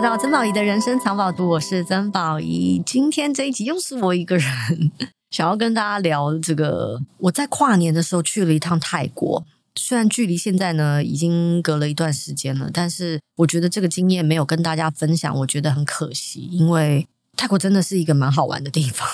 [0.00, 2.82] 来到曾宝仪的人生藏宝图，我是曾宝仪。
[2.86, 4.90] 今天这一集又是我一个人，
[5.30, 7.02] 想要跟大家聊这个。
[7.18, 9.44] 我在跨年的时候去了一趟泰国，
[9.74, 19.06] 虽然距离现在呢已经隔了一段时间了，但是我觉得这个经验没有跟大家分享，我觉得很可惜，因为泰国真的是一个蛮好玩的地方。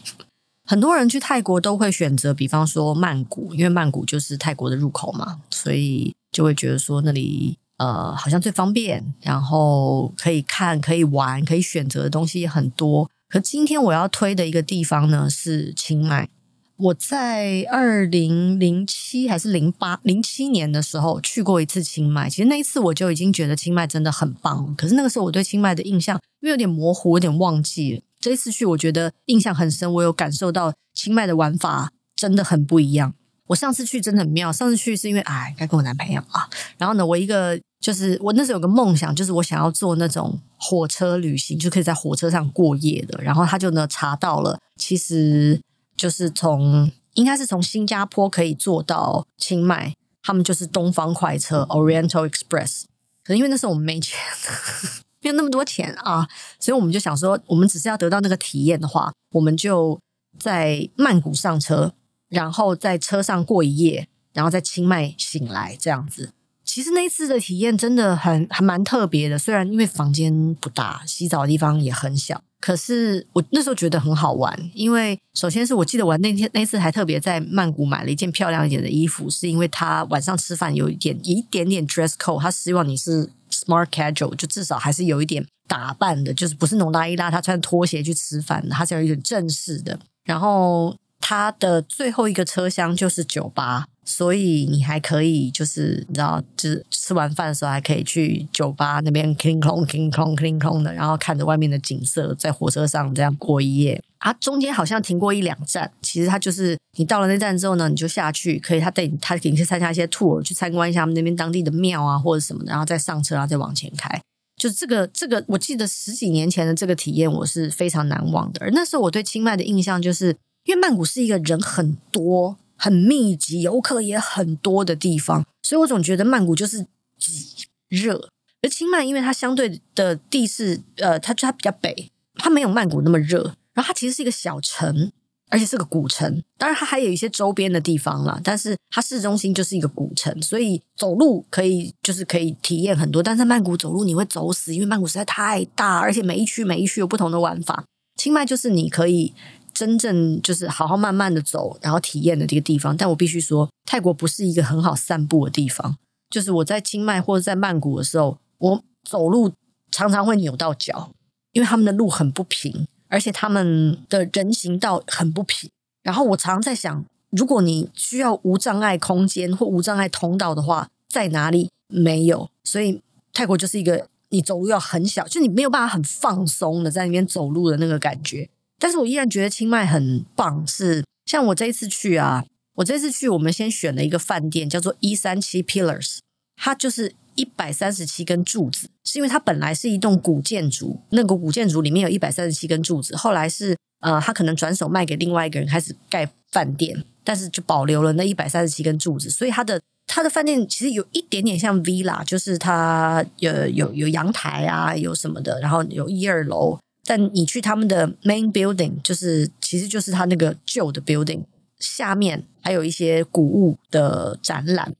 [0.68, 7.56] 很多人去泰国都会选择，比方说曼谷，因为曼谷就是泰国的入口嘛，所以就会觉得说那里。
[7.78, 13.08] 呃，好像最方便，然后可以看、可以玩、可以选择的东西也很多。
[13.28, 16.28] 可今天我要推的一个地方呢是清迈。
[16.76, 24.74] 我在二零零七还是零八零七年的时候去过一次清迈，其实那一次我就已经觉得清迈真的很棒。
[24.76, 28.02] 可是那个时候我对清迈的印象因为有点模糊，有点忘记了。
[28.18, 33.14] 这一次去，我觉得印象很深，我有感受到清迈的玩法真的很不一样。
[33.48, 37.60] 我上次去真的很妙，上次去是因为哎，该跟我男朋友啊，然后呢，我一个。
[37.80, 43.22] 就是我那时候有个梦想，就是我想要做那种火车旅行，就可以在火车上过夜的。
[43.22, 45.60] 然后他就呢查到了，其实
[45.96, 52.82] 就是从应该是从新加坡可以坐到清迈，他们就是东方快车 Oriental Express。
[53.22, 54.18] 可是因为那时候我们没钱，
[55.22, 60.00] 没有那么多钱啊，所以我们就想说，我们只是要得到那个体验的话，我们就
[60.38, 61.92] 在曼谷上车，
[62.28, 66.32] 然后在车上过一夜，然后在清迈醒来这样子。
[66.68, 74.70] 其实那一次的体验真的很还蛮特别的，虽然因为房间不大，洗澡的地方也很小，可是我那时候觉得很好玩。
[74.74, 89.98] 因为首先是我记得我那天那次还特别在曼谷买了一件漂亮一点的衣服，是因为他晚上吃饭有一点一点点 dress code，他希望你是 smart casual，就至少还是有一点打扮的，就是不是浓拉一拉他穿拖鞋去吃饭，他是有一点正式的。
[90.24, 90.94] 然后
[91.28, 93.84] 他的最后一个车厢就是酒吧。
[94.02, 104.02] 所以你还可以，就是你知道，就是吃完饭的时候还可以去酒吧那边 klingon klingon klingon 的，然后看着外面的景色，在火车上这样过一夜。
[104.20, 114.18] 啊，中间好像停过一两站，其实它就是你到了那站之后呢，你就下去，可以他带你，他给你去参加一些 tour，去参观一下他们那边当地的庙啊或者什么的，然后再上车，然后再往前开。
[114.56, 118.60] 就是这个这个，我记得十几年前的这个体验，我是非常难忘的。
[118.62, 120.34] 而那时候我对清迈的印象，就是
[120.68, 122.56] 因为曼谷是一个人很多。
[122.80, 126.86] 很密集，游客也很多的地方，所以我总觉得曼谷就是
[127.18, 128.28] 挤热。
[128.62, 133.42] 而清迈因为它相对的地势，呃，它它比较北，它没有曼谷那么热。
[133.74, 135.10] 然后它其实是一个小城，
[135.48, 136.40] 而且是个古城。
[136.56, 143.20] 当然它还有一些周边的地方啦，但是它市中心就是一个古城，所以走路可以就是可以体验很多。
[143.20, 147.82] 但是曼谷走路你会走死，因为曼谷实在太大，而且每一区每一区有不同的玩法。
[148.14, 149.34] 清迈就是你可以。
[149.78, 152.96] 真正就是好好慢慢的走，然后体验的这个地方。
[152.96, 155.96] 但我必须说，泰国不是一个很好散步的地方。
[156.28, 159.52] 就是我在清迈或者在曼谷的时候，我走路
[159.92, 161.12] 常常会扭到脚，
[161.52, 165.70] 因为他们的路很不平，而且他们的人行道很不平。
[166.02, 171.70] 然后我常常在想，如果你需要无障碍空间或无障碍通道的话，在哪里？
[171.86, 172.50] 没有。
[172.64, 173.00] 所以
[173.32, 178.50] 泰国就是一个你走路要很小，就你没有办法很放松的在那边走路的那个感觉。
[178.78, 182.44] 但是我依然觉得清迈很棒，是像我这一次去啊，
[182.76, 186.18] 我这次去，我们先选了一个饭店，叫做一三七 Pillars，
[186.56, 206.78] 它就是一百三十七根柱子，是因为它本来是一栋古建筑，那个古建筑里面有一百三十七根柱子，后来是呃，他可能转手卖给另外一个人，开始盖饭店，但是就保留了那一百三十七根柱子，所以它的它的饭店其实有一点点像 Villa，就是它有有有阳台啊，有什么的，然后有一二楼。
[207.08, 211.42] 但你去他们的 main building，就是其实就是他那个旧的 building，
[211.78, 214.94] 下面还有一些古物的展览。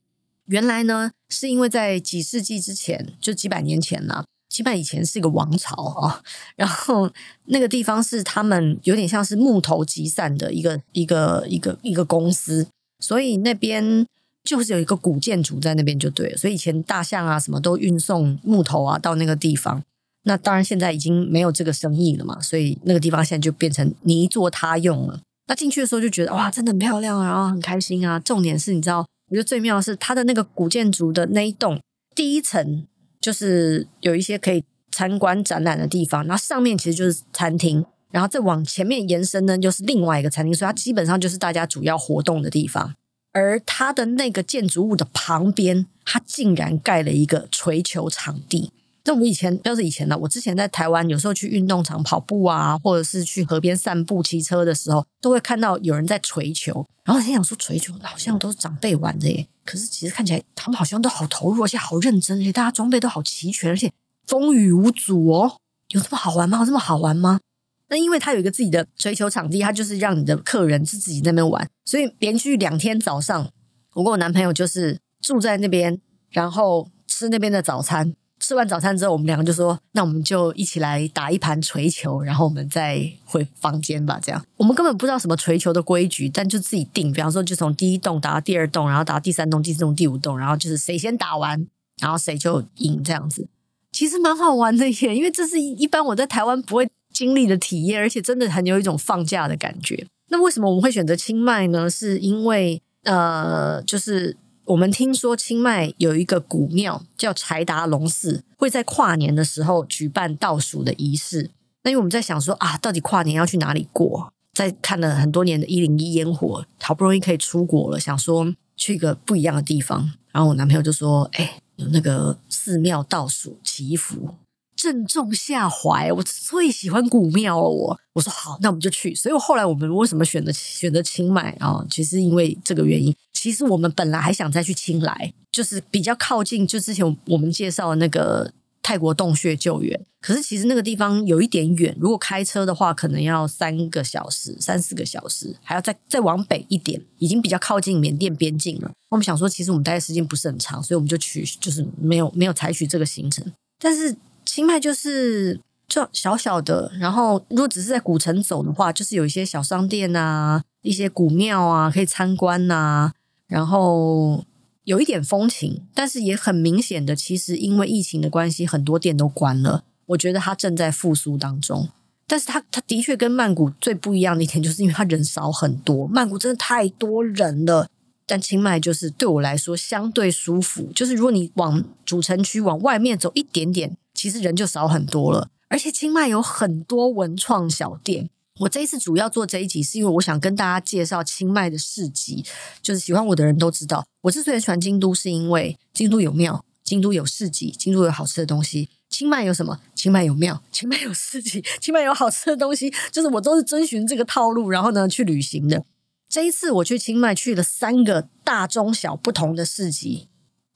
[0.47, 6.23] 原来呢，是因为在几世纪之前，就几百年前呢，清迈以前是一个王朝啊，
[6.57, 7.11] 然后
[7.45, 12.65] 那个地方是他们有点像是木头集散的一个一个一个一个公司，
[12.97, 14.07] 所以那边
[14.43, 19.83] 就是有一个古建筑在那边就对了，所以以前大象啊什么都运送木头啊到那个地方。
[20.23, 25.21] 那当然，现在已经没有这个生意了嘛，所以那个地方现在就变成你一作他用了。
[25.47, 28.19] 那进去的时候就觉得哇，真的很漂亮啊，然后很开心啊。
[28.19, 28.99] 重点是你知道，
[29.29, 31.79] 我觉得最妙的是它的那个古建筑的那一栋
[32.13, 32.85] 第一层，
[33.19, 42.93] 就是有一些可以参观展览的地方，然后上面其实就是餐厅，然后再往前面延伸呢，就是另外一个餐厅，所以它基本上就是大家主要活动的地方。
[43.31, 48.71] 而它的那个建筑物的旁边，它竟然盖了一个槌球场地。
[49.09, 56.85] 那我以前要是以前呢，我之前在台湾有时候去运动场跑步啊，或者是去河边散步、骑车的时候，都会看到有人在捶球。
[57.03, 63.91] 然后我心想说，捶球好像都是长辈玩的耶，可是其实看起来他们好像都好投入，而且好认真，而且大家装备都好齐全，而且
[64.27, 65.57] 风雨无阻哦。
[65.89, 66.59] 有这么好玩吗？
[66.59, 67.39] 有这么好玩吗？
[67.87, 73.49] 那因为他有一个自己的捶球场地，他就是让你的客人是自己在那边玩，所以连续两天早上，
[73.95, 78.13] 我跟我男朋友就是住在那边，然后吃那边的早餐。
[78.49, 87.13] 吃完早餐之后，我们两个就说：“那我们就一起来打一盘槌球，然后我们再回房间吧。”这样，我们根本不知道什么槌球的规矩，但就自己定。
[87.13, 91.63] 比方说，就从第一栋打到第二栋，然后打到第三栋、第四栋、第五栋，然后就是谁先打完，
[92.01, 93.47] 然后谁就赢这样子。
[93.91, 100.07] 其实蛮好玩的耶，因为这是一般我在台湾不会经历的体验，而且真的很有一种放假的感觉。
[100.29, 101.87] 那为什么我们会选择清迈呢？
[101.87, 104.35] 是因为呃，就是。
[104.69, 111.49] 我们听说清迈有一个古庙叫柴达隆寺，会在跨年的时候举办倒数的仪式。
[111.83, 114.31] 那因为我们在想说啊，到底跨年要去哪里过？
[114.53, 120.11] 在看了很多年的一零一烟火，好不容易可以出国了，想说去一个不一样的地方。
[120.31, 124.35] 然后我男朋友就说：“哎，有那个寺庙倒数祈福。”
[124.79, 127.67] 正中下怀，我最喜欢古庙了。
[127.67, 129.13] 我我说好，那我们就去。
[129.13, 131.85] 所以后来我们为什么选择选择清迈啊？
[131.89, 133.13] 其实因为这个原因。
[133.33, 139.99] 其实我们本来还想再去清莱，就是比较靠近，就之前我们介绍的那个泰国洞穴救援。
[140.21, 148.91] 可是其实那个地方有一点远，如果开车的话，可能要三个小时、三四个小时，还要再再往北一点，已经比较靠近缅甸边境了。
[149.09, 153.45] 我们想说，其实我们待的时间不是很长，所以我们就去，就是没有没有采取这个行程，
[153.77, 154.15] 但是。
[154.49, 163.11] 清迈就是就小小的，然后如果只是在古城走的话，就是有一些小商店啊，一些古庙啊可以参观呐、
[163.47, 164.43] 然后
[164.85, 169.83] 有一点风情，但是也很明显的，其实因为疫情的关系，很多店都关了。
[170.07, 171.87] 我觉得它正在复苏当中，
[172.25, 177.87] 但是它它的确跟曼谷最不一样的一点，就是因为它人少很多，曼谷真的太多人了。
[178.25, 183.95] 但清迈就是对我来说相对舒服，就是如果你往主城区往外面走一点点。
[184.19, 188.29] 其实人就少很多了，而且清迈有很多文创小店。
[188.59, 192.43] 我这一次主要做这一集，是因为我想跟大家介绍清迈的市集。
[192.81, 198.89] 就是喜欢我的人都知道，我之所以喜欢京都，是因为京都有庙，京都有市集，京都有好吃的东西。
[199.09, 199.79] 清迈有什么？
[199.95, 202.93] 清迈有庙，清迈有市集，清迈有好吃的东西。
[203.13, 205.85] 就是我都是遵循这个套路，然后呢去旅行的。
[206.27, 210.27] 这一次我去清迈，去了三个大中小不同的市集。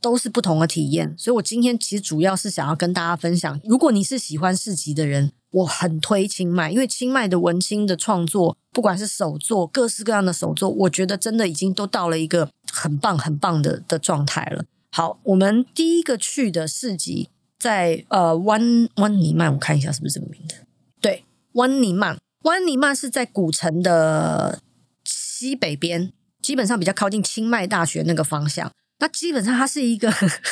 [0.04, 3.58] 都是不同的体验，所以我今天其实主要是想要跟大家分享。
[3.64, 14.66] 如果你是喜欢市集的人，我很推清迈，因为清迈的文青的创作，不管是手作，各式各样的手作，我觉得真的已经都到了一个很棒很棒的的状态了。
[14.92, 20.56] 好，我们第一个去的市集在呃湾湾尼曼，我看一下是不是这个名字？
[21.00, 21.24] 对，
[21.54, 24.60] 湾尼曼，湾尼曼是在古城的
[25.06, 26.12] 西北边，
[26.42, 28.70] 基本上比较靠近清迈大学那个方向。
[29.04, 30.10] 它基本上，它是一个，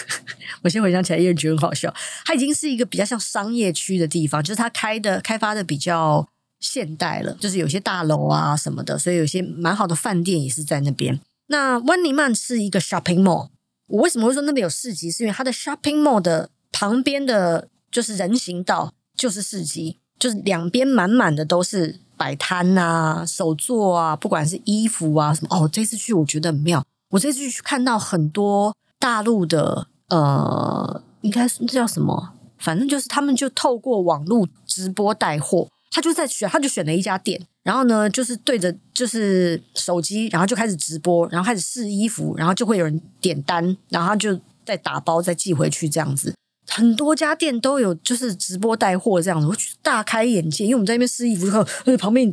[0.61, 1.93] 我先回想起来，也觉得很好笑。
[2.25, 6.27] 它已经是一个比较像商业区的地方，就是它开的开发的比较
[6.59, 11.17] 现代了，就是有些大楼啊什么的，所以有些蛮好的饭店也是在那边。
[11.47, 13.47] 那湾尼曼是一个 shopping mall，
[13.87, 15.09] 我为什么会说那边有市集？
[15.09, 25.55] 是因为它的 shopping mall 的旁边的就是人行道就是市集，就是两边满满的都是摆摊啊、手作啊，不管是衣服啊什么。
[25.55, 26.85] 哦，这次去我觉得很妙。
[27.11, 32.33] 我这次去看到很多大陆的，呃，应该是这叫什么？
[32.57, 46.33] 反正就是他们就透过网络直播带货，他就在选，他就选了一家店，然后呢，就是对着就是手机，然后就开始直播，然后开始试衣服，然后就会有人点单，然后他就再打包再寄回去这样子。
[46.67, 52.31] 很多家店都有就是直播带货这样子，我大开眼界，因为我们在那边试衣服，然后旁边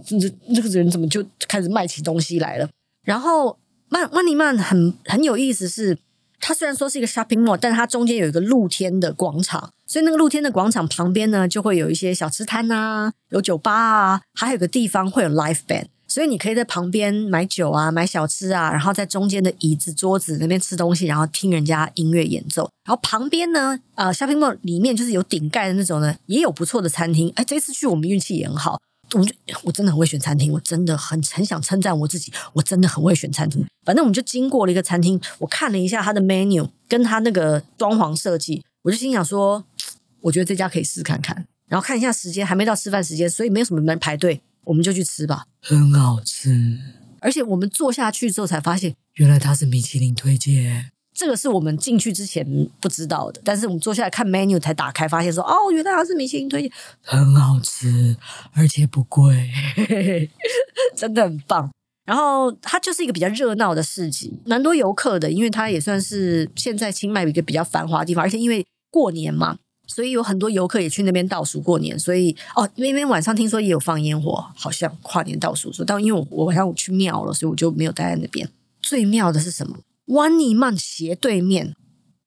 [0.48, 2.68] 那个人怎么就开始卖起东西来了，
[3.02, 3.58] 然后。
[3.88, 5.98] 曼湾尼曼很很有意思是，是
[6.40, 27.32] 它虽然说是一个 shopping mall，但它中间有一个露天的广场，所以那个露天的广场旁边呢，就会有一些小吃摊啊，有酒吧啊，还有个地方会有 live band，所以你可以在旁边买酒啊，买小吃啊，然后在中间的椅子桌子那边吃东西，然后听人家音乐演奏，然后旁边呢，呃，shopping mall 里面就是有顶盖的那种呢，也有不错的餐厅。
[27.34, 28.80] 哎，这次去我们运气也很好。
[29.14, 33.66] 我就我真的很会选餐厅，我真的很很想称赞我自己，我真的很会选餐厅。
[33.84, 39.64] 反正我们就经过了一个餐厅，我看了一下它的 menu，跟它那个装潢设计，我就心想说，
[40.20, 41.46] 我觉得这家可以试看看。
[41.66, 45.44] 然后看一下时间，还没到吃饭时间，所以没有什么人排队，我们就去吃吧。
[45.60, 46.78] 很好吃，
[47.20, 50.90] 而且我们坐下去之后才发现，原来它是米其林推荐。
[51.18, 52.46] 这个是我们进去之前
[52.80, 56.70] 不知道的，但是我们坐下来看 menu 才打开，发现说哦，原来它是米其林推荐，
[57.02, 58.16] 很好吃，
[58.52, 59.50] 而且不贵，
[60.94, 61.68] 真的很棒。
[62.04, 69.58] 然后它就是一个比较热闹的市集，蛮多游客的，因为它也算是现在清迈一个比较繁华的地方，而且因为过年嘛，
[69.88, 71.98] 所以有很多游客也去那边倒数过年。
[71.98, 75.72] 所以哦，那边晚上听说也有放烟火，好像跨年倒数。
[75.72, 78.48] 说，但因为我我晚上我去庙了，所以我就没有待在那边。
[78.80, 79.76] 最妙的是什么？
[80.08, 81.74] 湾尼曼斜对面，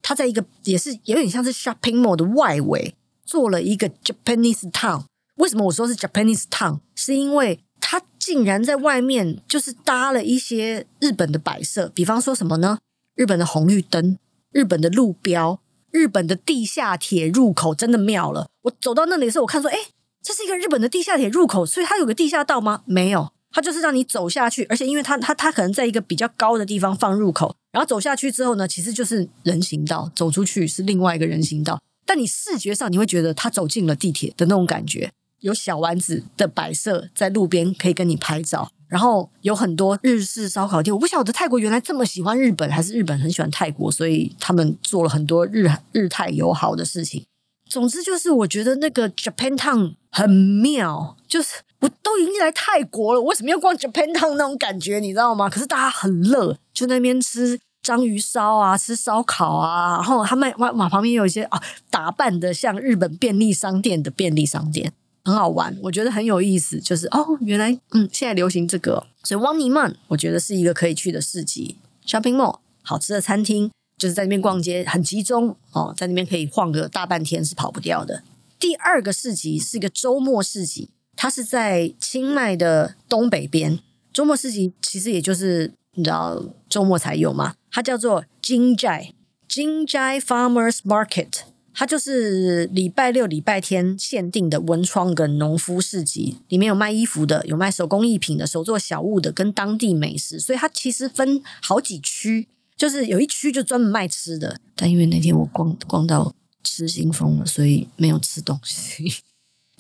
[0.02, 5.04] 它在一个也是有点像是 shopping mall 的外围，做了一个 Japanese town。
[5.36, 6.80] 为什么我说是 Japanese town？
[6.96, 12.78] 是因为它竟然在外面就是搭了一些日本的摆设，比方说什么呢？
[13.16, 14.18] 日本的红绿灯、
[14.52, 15.60] 日本的路标、
[15.90, 18.50] 日本的地下铁入口，真的妙了。
[18.64, 19.78] 我走到那里的时候，我看说，哎，
[20.22, 22.84] 这是一个日本的地下铁入口，所以它有个地下道吗？
[22.86, 23.32] 没有。
[23.54, 31.82] 它就是让你走下去，而且因为它它它可能在一个比较高的地方放入口，然后走下去之后呢，其实就是人行道，走出去是另外一个人行道。
[32.06, 35.10] 但你视觉上你会觉得它走进了地铁的那种感觉，
[35.40, 40.94] 有小丸子的摆设在路边可以跟你拍照，然后有很多日式烧烤店。
[40.94, 47.26] 我不晓得泰国原来这么喜欢日本，还是日本很喜欢泰国，所以他们做了很多日日泰友好的事情。
[47.70, 51.62] 总之就是我觉得那个 Japan Town 很妙，就是。
[51.82, 55.00] 我都已经来泰国了，为什么要逛 Japan Town 那种感觉？
[55.00, 55.50] 你知道吗？
[55.50, 64.94] 可是大家很热，就那边吃章鱼烧啊，吃烧烤啊，然后他们往往旁边有一些啊，打扮的像日本便利商店的便利商店，
[65.26, 66.80] 很好玩，我觉得很有意思。
[66.80, 78.22] 就是哦，原来嗯，现在流行这个，所以 One Niman 我觉得是一个可以去的市集，Shopping Mall 好吃的餐厅，就是在那边逛街很集中哦，在那边可以晃个大半天是跑不掉的。
[78.60, 80.90] 第二个市集是一个周末市集。
[81.22, 83.78] 它是在清迈的东北边，
[84.12, 87.54] 周末市集其实也就是你知道周末才有嘛。
[87.70, 89.14] 它叫做金寨
[89.48, 91.28] 金寨 Farmers Market，
[91.76, 100.40] 它就是礼拜六、礼拜天限定的文创跟农夫市集，里面有卖衣服的，有卖手工艺品的，手做小物的，跟当地美食。
[100.40, 104.60] 所以它其实分好几区，就是有一区就专门卖吃的。
[104.76, 109.22] 但因为那天我逛逛到吃心疯了，所以没有吃东西。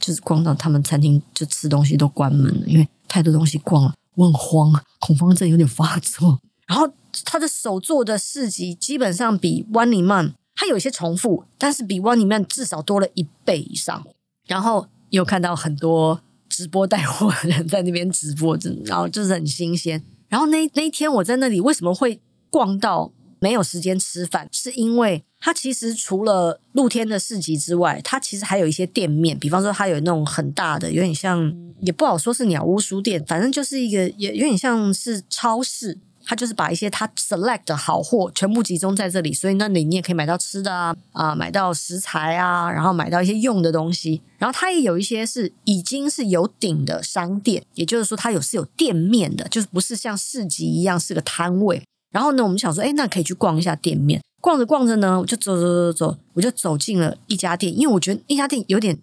[0.02, 6.40] 就是逛到他们餐厅，就吃东西都关门了，因为太多东西逛了，我很慌，恐慌症有点发作。
[6.68, 6.92] 然后
[7.24, 14.06] 他的手做的市集基本上比 One Niman 它有一些重复，但是比 One Man 至少多了一倍以上。
[14.48, 20.04] 然后又看到很多直播带货的人在那边直播，然后就是很新鲜。
[20.30, 24.48] 然后那那一天我在那里为什么会逛到没有时间吃饭？
[24.54, 25.26] 是因为。
[25.44, 35.98] 它其实除了露天的市集之外，它其实还有一些店面，比方说它有那种很大的，有点像，也不好说是鸟屋书店，反正就是一个也有点像是超市。
[36.24, 44.22] 它就是把一些它 select 的好货全部集中在这里，所以那里你也可以买到吃的啊，啊，买到食材啊，然后买到一些用的东西。
[44.38, 51.82] 然后它也有一些是已经是有顶的商店，也就是说它有是有店面的，就是不是像市集一样是个摊位。
[52.12, 54.22] 然后呢，我们想说，哎，那可以去逛一下店面。
[54.42, 58.98] 逛着逛着呢，我就走走走走，我就走进了一家店，因为我觉得那家店有点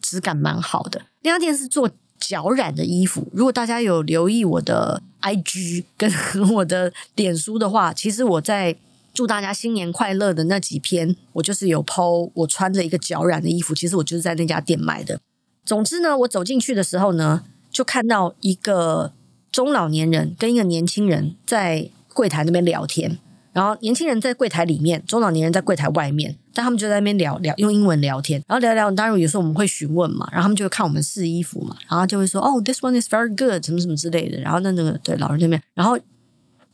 [0.00, 1.02] 质感蛮好的。
[1.22, 3.28] 那家店是做脚染的衣服。
[3.32, 6.10] 如果大家有留意我的 IG 跟
[6.54, 8.76] 我的脸书的话，其实我在
[9.12, 13.74] 祝大家新年快乐的那几篇，我就是有 po 我穿着一个脚染的衣服。
[13.74, 15.20] 其实我就是在那家店买的。
[15.64, 19.12] 总之呢，我走进去的时候呢，就看到一个
[19.52, 23.16] 中老年人跟一个年轻人在柜台那边聊天。
[23.52, 28.42] 然后年轻人在柜台里面，中老年人在柜台外面，但他们就在那边聊聊，用英文聊天。
[28.48, 35.98] 然后聊聊，当然有时候我们会询问嘛，然后他们就会看我们试衣服嘛，然后就会说：“哦，this one is very good，什么什么之类的。”然后那那个对老人那边，然后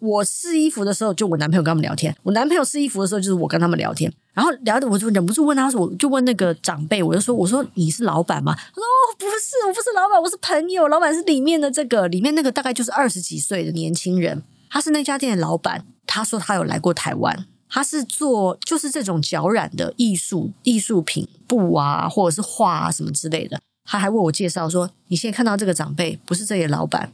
[0.01, 4.13] 我试衣服的时候，就我男朋友跟他们聊天；我男朋友试衣服的时候，就是我跟他们聊天。
[4.35, 10.89] 然后聊的我就忍不住问他说：“我就问那个长辈，我就说：我说你是老板吗？”他说：“哦，不是，我不是老板，我是朋友。
[10.89, 14.43] 老板是里面的这个，里面那个大概就是二十几岁的年轻人，
[14.75, 23.59] 他是那家店的老板。”他说他有来过台湾，他是做就是这种脚染的艺术艺术品布啊，或者是画啊什么之类的。
[23.85, 27.11] 他还为我介绍说，你现在看到这个长辈不是这里的老板，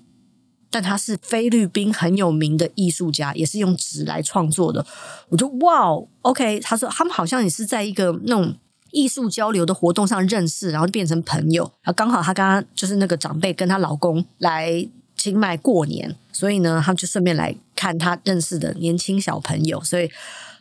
[0.70, 4.84] 但他是菲律宾很有名的艺术家，也是用纸来创作的。
[5.28, 6.58] 我就哇，OK。
[6.58, 8.52] 他说他们好像也是在一个那种
[8.90, 11.62] 艺术交流的活动上认识，然后变成朋友。
[11.82, 14.88] 然后刚好他刚刚就是那个长辈跟她老公来。
[15.20, 19.78] 清迈过年，所以呢，他就顺便来看他认识的年轻小朋友。
[19.84, 20.10] 所以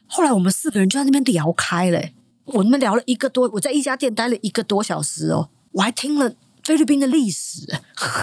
[0.07, 2.03] 后来我们四个人就在那边聊开了，
[2.43, 6.33] 我们聊了一个多，我在一家店待了一个多小时哦，我还听了
[6.65, 7.61] 菲律宾的历史，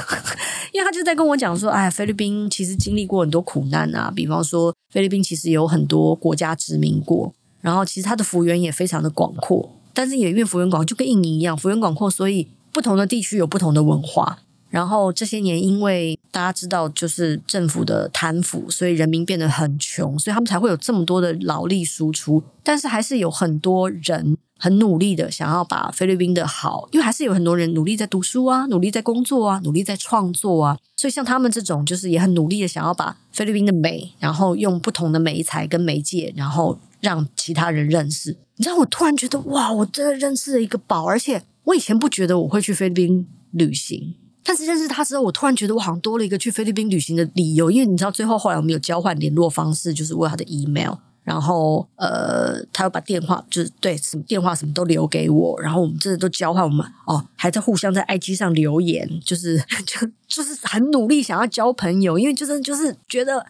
[0.73, 14.41] 因为他就在跟我讲说，哎，菲律宾其实经历过很多苦难啊，比方说菲律宾其实有很多国家殖民过，然后其实它的幅员也非常的广阔，但是也因为幅员广，就跟印尼一样，幅员广阔，所以不同的地区有不同的文化。
[14.69, 22.43] 然后这些年，因为大家知道，就是政府的贪腐，所以人民变得很穷，所以他们才会有这么多的劳力输出。
[22.63, 30.77] 但是还是有很多人很努力的想要把菲律宾的好，因为还是有很多人努力在读书啊，努力在工作啊，努力在创作啊。
[30.97, 38.37] 所以像他们这种，就是也很努力的想要把菲律宾的美，然后用不同的媒材跟媒介，然后让其他人认识。
[38.57, 44.15] 你知道，我突然觉得哇，我真的认识了一个宝，而且我以前不觉得我会去菲律宾旅行。
[44.47, 63.45] 但是认识他之后，我突然觉得我好像多了一个去菲律宾旅行的理由，因为你知道，最后后来我们有交换联络方式，就是为他的 email，然后呃，他又把电话，就是对什么电话什么都留给我，然后我们真的都交换，我们哦还在互相在 IG 上留言，就是就就是很努力想要交朋友，因为就是就是觉得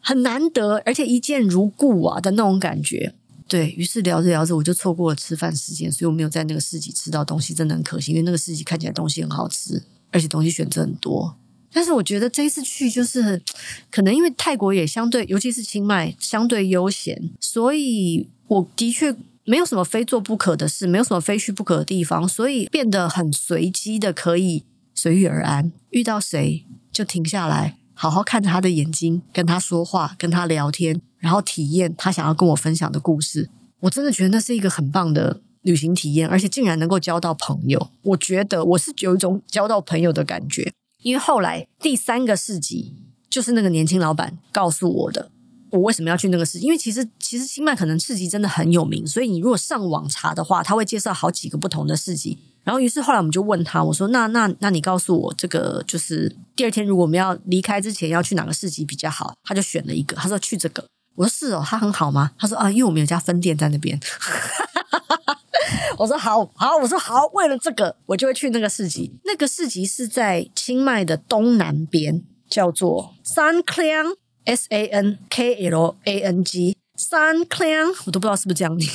[0.00, 3.14] 很难得，而且一见如故啊的那种感觉。
[3.48, 9.82] 对，于是聊着聊着，我就错过了吃饭时间，所以我没有在那个市集吃到东西，真的很可惜，因为那个市集看起来东西很好吃。
[10.10, 11.36] 而且东西选择很多，
[11.72, 13.42] 但是我觉得这一次去就是
[13.90, 25.70] 可能因为泰国也相对，尤其是清迈相对悠闲，所以我的确没有什么非做不可的事，没有什么非去不可的地方，所以变得很随机的，可以随遇而安。
[25.90, 33.50] 遇到谁就停下来，好好看着他的眼睛，跟他说话，跟他聊天，然后体验他想要跟我分享的故事。
[33.80, 35.40] 我真的觉得那是一个很棒的。
[35.62, 40.72] 旅行体验，而且竟然能够交到朋友，我觉得我是有一种交到朋友的感觉。
[41.02, 42.94] 因为后来第三个市集
[43.30, 45.30] 就是那个年轻老板告诉我的，
[45.70, 46.58] 我为什么要去那个市？
[46.58, 52.38] 因为其实其实清迈可能市集真的很有名，所以你如果上网查的话，他会介绍好几个不同的市集。
[52.64, 60.84] 然后于是后来我们就问他，我说：“那那那你告诉我，这个就是第二天如果我们要离开之前要去哪个市集比较好？”他就选了一个，他说去这个。
[61.14, 63.98] 我说：“是哦，他很好吗？”他说：“啊，因为我们有家分店在那边。”
[65.98, 69.12] 我说好好，我说好，为了这个，我就会去那个市集。
[69.24, 78.90] 那个市集是在清迈的东南边，叫做 San Klang，S A N K L A N G，San Klan，我都不知道是不是这样念，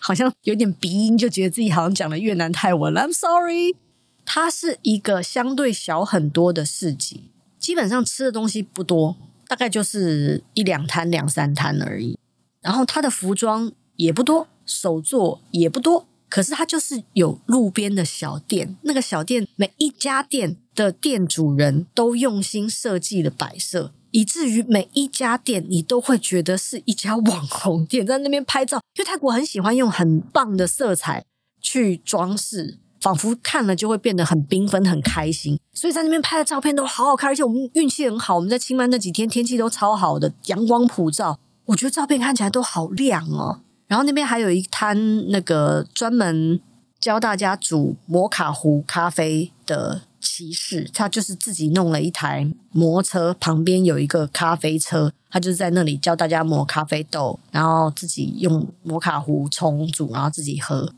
[0.00, 3.02] 好像有点鼻音，就觉得自己好像讲了越南泰文了。
[3.02, 3.76] I'm sorry，
[4.24, 12.18] 它是一个相对小很多的市集，基本上吃的东西不多，大概就是一两摊、两三摊而已。
[12.60, 13.72] 然后它的服装
[14.02, 14.48] 也不多。
[14.64, 18.76] 手作也不多，可是它就是有路边的小店。
[18.82, 28.80] 那个小店每一家店的店主人都用心设计了摆设，以至于每一家店你都会觉得是一家网红店，在那边拍照。
[28.96, 31.24] 因为泰国很喜欢用很棒的色彩
[31.60, 35.58] 去装饰，仿佛看了就会变得很缤纷、很开心。
[35.74, 43.60] 所以在那边拍的照片都好好看，而且我们运气很好，我们在清迈那几天天气都超好的，阳光普照，我觉得照片看起来都好亮哦。
[43.92, 46.58] 然后那边还有一摊那个专门
[46.98, 60.90] 教大家煮摩卡壶咖啡的骑士，他就是自己弄了一台摩托车，旁边有一个咖啡车，他就是在那里教大家磨咖啡豆，然后自己用摩卡壶冲煮，然后自己喝，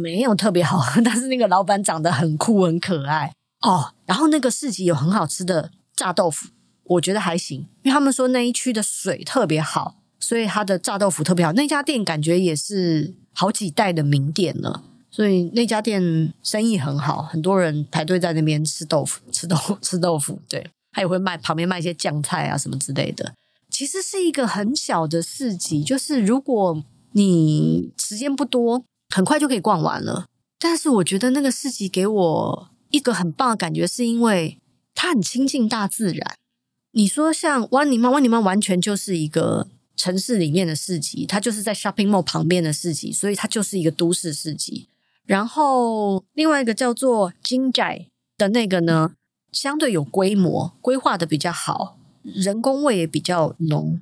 [0.00, 3.94] 没有特别好喝， 但是那个老板长得很酷很可爱哦。
[4.06, 6.46] 然后那个市集有很好吃的炸豆腐，
[6.84, 9.96] 我觉得还行，因为他们说那一区的水特别好。
[10.20, 20.40] 所以他的炸豆腐特别好，那家店感觉也是好几代的名店了，所以那家店生意很好，很多人排队在那边吃豆腐，吃豆腐吃豆腐。
[20.48, 23.32] 对，他也会卖旁边卖一些酱菜啊什么之类的。
[23.70, 28.82] 其实是一个很小的市集，就是如果你时间不多，
[29.14, 30.26] 很快就可以逛完了。
[30.58, 34.58] 但是我觉得那个市集给我一个很棒的感觉，是因为
[34.94, 36.34] 它很亲近大自然。
[36.90, 39.68] 你说像湾尼曼，湾尼曼完全就是一个。
[39.98, 44.88] 城市里面的市集，它就是在 shopping mall 旁边的市集，所以它就是一个都市市集。
[45.26, 48.06] 然后另外一个叫做金寨
[48.38, 49.12] 的那个呢，
[49.52, 54.00] 相对有规模，规划的比较好，人工味也比较浓。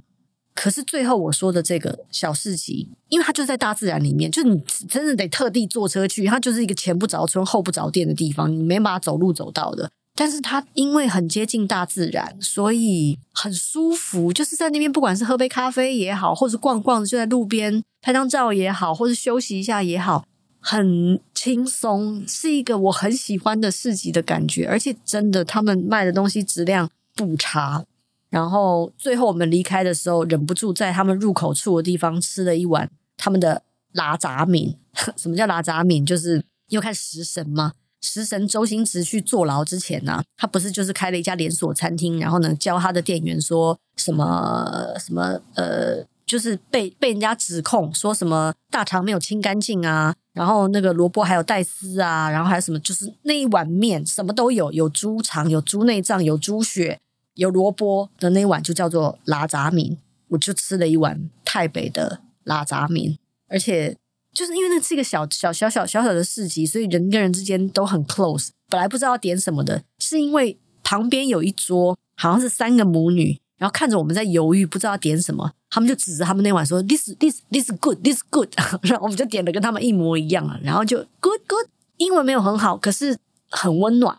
[0.55, 9.91] 可是最后我说的这个小市集，因为它就在大自然里面，就你真的得特地坐车去，它就是一个前不着村后不着店的地方，你没办法走路走到的。
[10.17, 14.33] 但是它因为很接近大自然，所以很舒服。
[14.33, 20.25] 就是在那边，不管是喝杯咖啡也好，或者逛逛就在路边拍张照也好，或者休息一下也好，
[20.59, 24.67] 很轻松，是一个我很喜欢的市集的感觉。
[24.67, 27.85] 而且真的，他们卖的东西质量不差。
[28.31, 34.79] 然后最后我们离开的时候，忍不住在他们入口处的地方吃了一碗他们的拉杂米。
[35.17, 36.03] 什么叫拉杂米？
[36.03, 37.73] 就是因为看食神吗？
[38.01, 57.01] 食神周星驰去坐牢之前呢、啊，他不是就是开了一家连锁餐厅，然后呢教他的店员说什么什么呃，就是被被人家指控说什么大肠没有清干净啊，然后那个萝卜还有带丝啊，然后还有什么，就是那一碗面什么都有，有猪肠，有猪内脏，有猪血，
[57.35, 59.99] 有萝卜的那一碗就叫做拉杂面。
[60.29, 63.17] 我就吃了一碗泰北的拉杂面，
[63.49, 63.97] 而且
[64.37, 68.51] 就是因为那是一个小小小小小小的市集，所以人跟人之间都很 close。
[68.69, 78.53] 本来不知道点什么的，是因为旁边有一桌好像是三个母女，然后看着我们在犹豫，不知道点什么，他们就指着他们那碗说：“This this this good this good。
[78.85, 81.67] ”然后我们就点的跟他们一模一样啊，然后就 good good。
[81.97, 83.17] 英文没有很好，可是
[83.49, 84.19] 很温暖。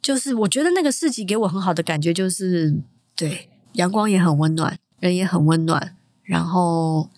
[0.00, 2.74] 就是我觉得那个市集给我很好的感觉，就是
[3.14, 4.78] 对阳光也很温暖。
[5.00, 7.08] 人也很温暖，然后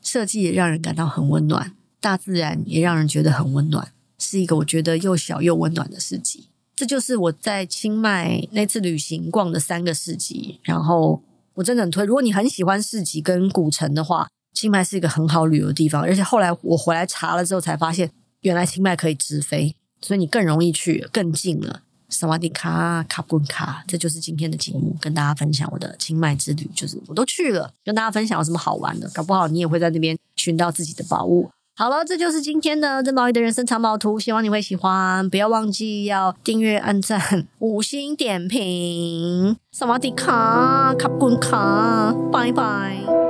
[0.00, 6.48] 设计也让人感到很温暖，大自然也让人觉得很温暖，是一个我觉得又小又温暖的市集。
[6.74, 11.22] 这就是我在清迈那次旅行逛的三个市集，然后
[11.54, 12.04] 我真的很推。
[12.04, 16.02] 如果你很喜欢市集跟古城的话，清迈是一个很好旅游的地方。
[16.02, 18.10] 而且后来我回来查了之后才发现，
[18.40, 21.82] 原来清迈可以直飞，所以你更容易去，更近了。
[22.08, 31.50] 萨瓦迪卡，卡布卡，这就是今天的节目，跟大家分享我的清迈之旅，就是我都去了，跟大家分享有什么好玩的，搞不好你也会在那边寻到自己的宝物。
[31.82, 39.56] 好了，这就是今天的郑宝仪的人生藏宝图，希望你会喜欢，不要忘记要订阅、按赞、五星点评。
[39.72, 43.21] 萨瓦迪卡，卡布卡，拜拜。